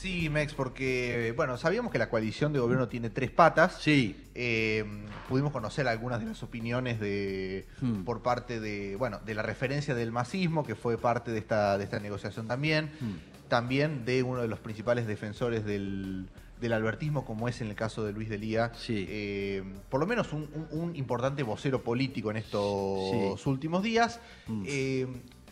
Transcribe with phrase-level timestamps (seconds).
[0.00, 3.78] Sí, Mex, porque, bueno, sabíamos que la coalición de gobierno tiene tres patas.
[3.80, 4.16] Sí.
[4.36, 4.84] Eh,
[5.28, 8.04] pudimos conocer algunas de las opiniones de Hmm.
[8.04, 11.84] por parte de, bueno, de la referencia del masismo, que fue parte de esta, de
[11.84, 12.92] esta negociación también.
[13.00, 13.48] Hmm.
[13.48, 16.28] También de uno de los principales defensores del,
[16.60, 18.70] del albertismo, como es en el caso de Luis Delía.
[18.76, 19.04] Sí.
[19.08, 24.20] Eh, por lo menos un, un- un importante vocero político en estos últimos días.
[24.46, 24.64] Mm.
[24.66, 25.06] Eh,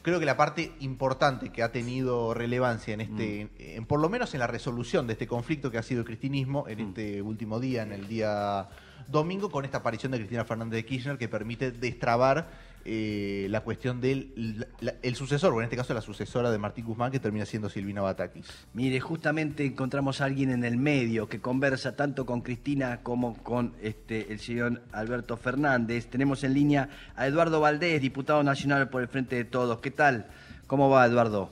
[0.07, 4.34] creo que la parte importante que ha tenido relevancia en este, en, por lo menos
[4.34, 6.89] en la resolución de este conflicto que ha sido el cristinismo en Mm.
[6.90, 8.68] este último día, en el día
[9.08, 12.49] domingo, con esta aparición de Cristina Fernández de Kirchner que permite destrabar
[12.89, 16.86] eh, la cuestión del la- el sucesor, o en este caso la sucesora de Martín
[16.86, 18.46] Guzmán, que termina siendo Silvina Batakis.
[18.75, 23.75] Mire, justamente encontramos a alguien en el medio que conversa tanto con Cristina como con
[23.82, 26.07] este, el señor Alberto Fernández.
[26.07, 29.80] Tenemos en línea a Eduardo Valdés, diputado nacional por el Frente de Todos.
[29.80, 30.27] ¿Qué tal?
[30.68, 31.50] ¿Cómo va, Eduardo?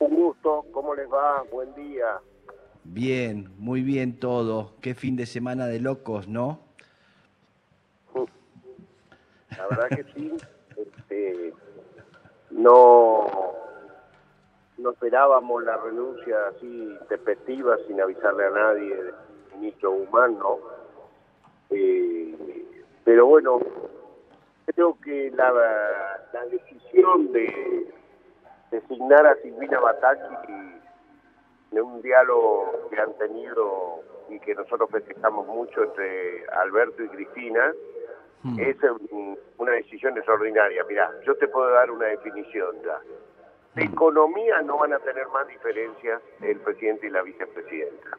[0.00, 1.44] Un gusto, ¿cómo les va?
[1.52, 2.04] Buen día.
[2.82, 4.74] Bien, muy bien todo.
[4.80, 6.60] Qué fin de semana de locos, ¿no?
[9.58, 10.36] La verdad que sí.
[10.76, 11.52] Este,
[12.50, 13.26] no,
[14.78, 19.14] no esperábamos la renuncia así despectiva sin avisarle a nadie del
[19.54, 20.58] ministro Guzmán, ¿no?
[21.70, 22.64] Eh,
[23.04, 23.60] pero bueno,
[24.66, 25.52] creo que la,
[26.32, 27.92] la decisión de
[28.70, 30.80] designar a Silvina Bataki
[31.70, 37.72] de un diálogo que han tenido y que nosotros festejamos mucho entre Alberto y Cristina,
[38.44, 38.60] Hmm.
[38.60, 38.76] es
[39.10, 40.84] un- una decisión extraordinaria.
[40.84, 42.98] Mira, yo te puedo dar una definición ya.
[43.74, 48.18] De economía no van a tener más diferencias el presidente y la vicepresidenta.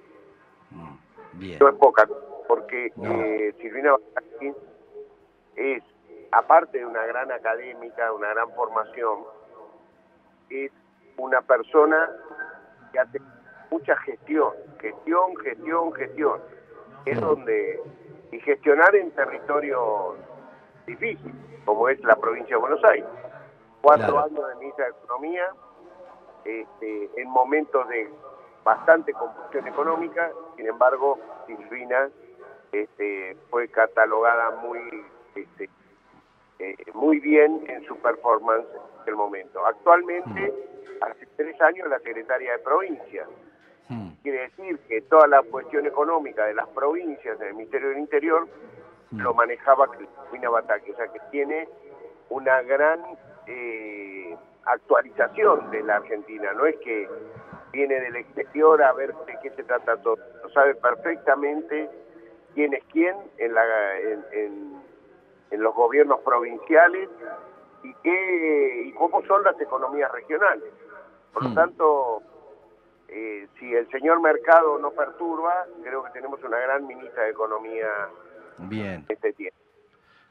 [0.71, 0.95] Mm,
[1.39, 1.59] Bien.
[1.61, 2.09] No es poca,
[2.47, 3.11] porque No.
[3.21, 4.51] eh, Silvina Bataki
[5.55, 5.83] es,
[6.31, 9.19] aparte de una gran académica, una gran formación,
[10.49, 10.71] es
[11.17, 12.09] una persona
[12.91, 13.19] que hace
[13.71, 16.41] mucha gestión, gestión, gestión, gestión.
[17.05, 17.79] Es donde,
[18.35, 20.15] y gestionar en territorio
[20.85, 21.33] difícil,
[21.63, 23.07] como es la provincia de Buenos Aires.
[23.81, 24.25] Cuatro Claro.
[24.25, 25.49] años de ministra de Economía,
[26.43, 28.09] este, en momentos de
[28.63, 31.17] bastante confusión económica, sin embargo,
[31.47, 32.09] Silvina
[32.71, 35.05] este, fue catalogada muy
[35.35, 35.69] este,
[36.59, 39.65] eh, muy bien en su performance en aquel momento.
[39.65, 40.53] Actualmente,
[41.01, 43.27] hace tres años, la secretaria de provincia.
[43.89, 47.99] Mm, Quiere decir que toda la cuestión económica de las provincias en el Ministerio del
[47.99, 48.47] Interior
[49.11, 49.19] Mm.
[49.21, 51.67] lo manejaba Cristina Bataki, o sea que tiene
[52.29, 52.99] una gran
[53.47, 54.35] eh,
[54.65, 57.07] actualización de la Argentina, no es que
[57.71, 61.87] viene del exterior a ver de qué se trata todo, lo sabe perfectamente
[62.55, 64.81] quién es quién en, la, en, en-
[65.51, 67.07] en los gobiernos provinciales
[67.83, 70.73] y, qué, y cómo son las economías regionales.
[71.31, 71.53] Por lo Mm.
[71.55, 72.23] tanto,
[73.07, 77.87] eh, si el señor Mercado no perturba, creo que tenemos una gran ministra de Economía
[78.57, 79.05] Bien.
[79.07, 79.57] en este tiempo.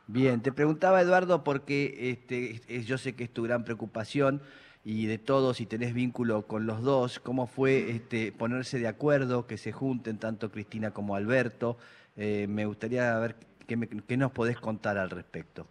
[0.06, 4.42] Bien, te preguntaba Eduardo porque este, es- yo sé que es tu gran preocupación
[4.84, 9.46] y de todos, si tenés vínculo con los dos, cómo fue este, ponerse de acuerdo,
[9.46, 11.78] que se junten tanto Cristina como Alberto.
[12.16, 13.34] Eh, me gustaría ver
[13.66, 15.66] qué, me- qué nos podés contar al respecto.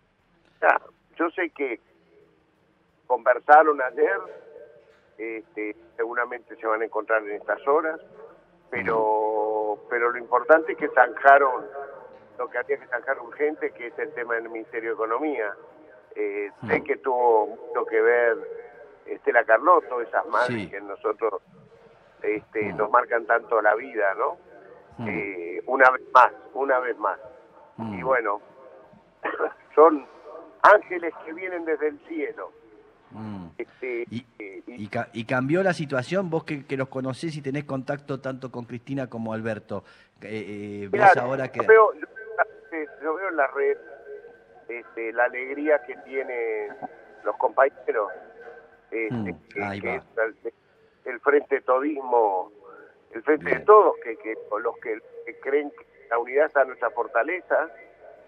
[0.62, 0.82] Ya,
[1.20, 1.80] yo sé que
[3.06, 4.18] conversaron ayer,
[5.24, 8.00] este, seguramente se van a encontrar en estas horas,
[8.70, 11.66] pero, pero lo importante es que zanjaron
[12.38, 15.54] lo que había que zanjar urgente, que es el tema del Ministerio de Economía.
[16.16, 18.38] Eh, Sé que tuvo mucho que ver
[19.06, 20.70] Estela Carlotto, esas madres Sí.
[20.70, 21.42] que nosotros
[22.22, 24.38] este, nos marcan tanto la vida, ¿no?
[25.08, 27.20] Eh, una vez más, una vez más.
[27.80, 28.42] Y bueno,
[29.76, 30.06] son
[30.62, 32.52] ángeles que vienen desde el cielo.
[33.58, 37.36] Este, Y- eh, y- Y, ca- y cambió la situación, vos que, que los conocés
[37.38, 39.84] y tenés contacto tanto con Cristina como Alberto.
[40.22, 41.60] Eh, eh, Mirá, ¿Ves ahora que...?
[41.62, 42.08] yo, veo, yo,
[43.04, 43.78] yo veo en la red
[44.70, 46.70] este, la alegría que tienen
[47.24, 48.12] los compañeros,
[48.90, 49.96] este, Mm, que- ahí que va.
[49.96, 50.04] es
[50.46, 50.54] el,
[51.14, 52.52] el frente todismo,
[53.14, 53.60] el frente Bien.
[53.60, 57.70] de todos, que, que los que, que creen que la unidad está en nuestra fortaleza,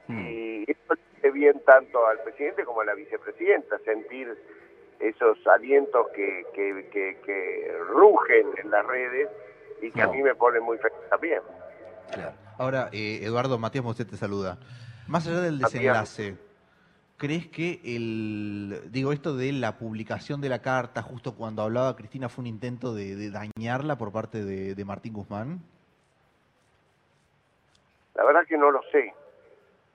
[0.07, 0.27] Mm.
[0.27, 4.37] y eso le hace bien tanto al presidente como a la vicepresidenta, sentir
[4.99, 9.29] esos alientos que, que, que, que rugen en las redes
[9.81, 10.09] y que No.
[10.09, 11.41] a mí me ponen muy feliz también.
[12.11, 12.33] Claro.
[12.57, 14.57] Ahora, eh, Eduardo, Matías Mostet te saluda.
[15.07, 16.35] Más allá del desenlace,
[17.17, 22.29] ¿crees que el, digo, esto de la publicación de la carta justo cuando hablaba Cristina
[22.29, 25.59] fue un intento de, de dañarla por parte de, de Martín Guzmán?
[28.15, 29.13] La verdad que no lo sé.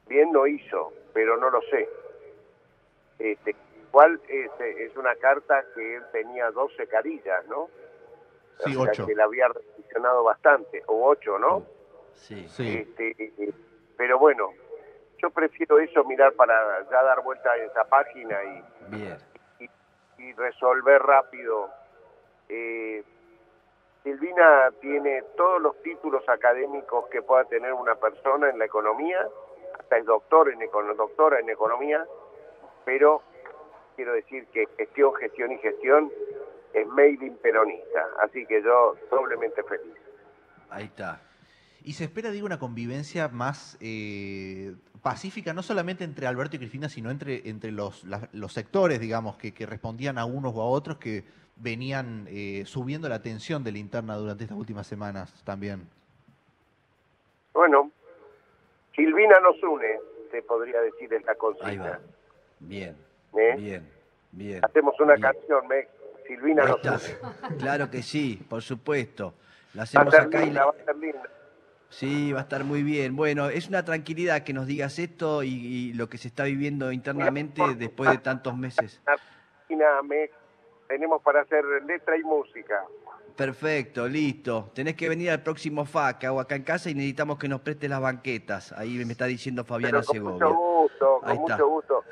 [0.09, 1.89] Bien lo hizo, pero no lo sé.
[3.19, 3.57] Este,
[3.91, 7.69] igual es, es una carta que él tenía 12 carillas, ¿no?
[8.65, 9.07] Sí, o sea, ocho.
[9.07, 11.65] que la había reflexionado bastante, o ocho, ¿no?
[12.15, 12.47] Sí.
[12.49, 12.79] Sí.
[12.89, 13.53] Este, eh,
[13.97, 14.51] pero bueno,
[15.19, 18.65] yo prefiero eso, mirar para ya dar vuelta a esa página y,
[18.97, 19.19] Bien.
[19.59, 19.69] y,
[20.23, 21.69] y resolver rápido.
[22.49, 23.03] Eh,
[24.03, 29.27] Silvina tiene todos los títulos académicos que pueda tener una persona en la economía,
[29.79, 32.07] hasta el doctor en econo- doctora en economía,
[32.85, 33.23] pero
[34.01, 36.11] quiero decir que gestión, gestión y gestión
[36.73, 39.93] es made in peronista, así que yo doblemente feliz.
[40.71, 41.21] Ahí está.
[41.85, 46.89] Y se espera, digo, una convivencia más eh, pacífica, no solamente entre Alberto y Cristina,
[46.89, 50.67] sino entre, entre los, la- los sectores, digamos, que, que respondían a unos o a
[50.67, 51.25] otros que
[51.57, 55.87] venían eh, subiendo la tensión de la interna durante estas últimas semanas también.
[57.53, 57.91] Bueno,
[58.97, 59.99] Silvina nos une,
[60.31, 61.91] se podría decir en la Ahí consigna.
[61.91, 62.01] va.
[62.61, 63.10] Bien.
[63.37, 63.55] ¿Eh?
[63.57, 63.89] Bien.
[64.33, 64.65] Bien.
[64.65, 65.23] Hacemos una bien.
[65.33, 65.89] canción, Mex.
[66.27, 67.33] Silvina Ahí nos está.
[67.59, 69.35] Claro que sí, por supuesto.
[69.75, 71.23] La Va a hacemos acá y linda, la- va a ser linda.
[71.89, 73.17] Sí, va a estar muy bien.
[73.17, 76.93] Bueno, es una tranquilidad que nos digas esto y, y lo que se está viviendo
[76.93, 79.01] internamente después de tantos meses.
[80.05, 80.33] Mex,
[80.89, 82.85] tenemos para hacer letra y música.
[83.37, 84.71] Perfecto, listo.
[84.75, 87.61] Tenés que venir al próximo FA que hago acá en casa y necesitamos que nos
[87.61, 88.73] prestes las banquetas.
[88.73, 90.47] Ahí me está diciendo Fabiana Pero con Segovia.
[90.47, 91.57] mucho gusto, Ahí con está.
[91.57, 92.05] mucho gusto.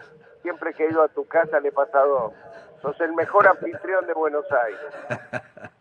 [0.49, 2.33] Siempre que he ido a tu casa le he pasado.
[2.81, 5.21] Sos el mejor anfitrión de Buenos Aires.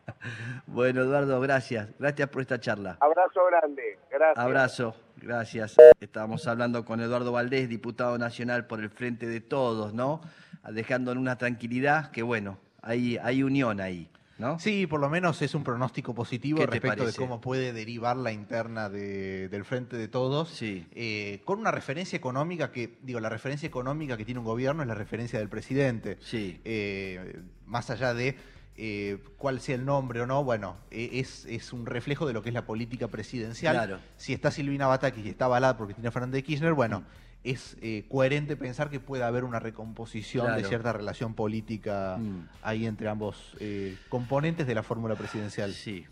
[0.65, 1.87] Bueno, Eduardo, gracias.
[1.97, 2.97] Gracias por esta charla.
[2.99, 3.97] Abrazo grande.
[4.11, 4.37] Gracias.
[4.37, 5.77] Abrazo, gracias.
[6.01, 10.19] Estábamos hablando con Eduardo Valdés, diputado nacional por el Frente de Todos, ¿no?
[10.69, 14.59] Dejando en una tranquilidad que, bueno, hay, hay unión ahí, ¿no?
[14.59, 18.17] Sí, por lo menos es un pronóstico positivo ¿Qué te respecto de cómo puede derivar
[18.17, 20.49] la interna de- del Frente de Todos.
[20.49, 20.85] Sí.
[20.93, 24.87] eh, con una referencia económica que, digo, la referencia económica que tiene un gobierno es
[24.87, 26.17] la referencia del presidente.
[26.21, 26.59] Sí.
[26.65, 28.35] Eh, más allá de
[28.79, 32.43] eh, cuál sea el nombre o no, bueno, eh, es, es un reflejo de lo
[32.43, 33.75] que es la política presidencial.
[33.75, 33.99] Claro.
[34.17, 37.03] Si está Silvina Batakis y está avalada por Cristina Fernández de Kirchner, bueno,
[37.51, 42.47] es eh, coherente pensar que puede haber una recomposición de cierta relación política Mm.
[42.61, 45.71] ahí entre ambos eh, componentes de la fórmula presidencial.
[45.73, 46.05] Sí.